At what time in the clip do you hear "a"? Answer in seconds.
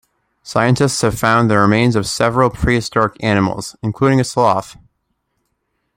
4.19-4.23